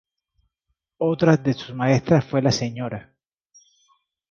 Otra 0.97 1.37
de 1.37 1.53
sus 1.53 1.75
maestras 1.75 2.25
fue 2.25 2.41
la 2.41 2.51
Sra. 2.51 3.13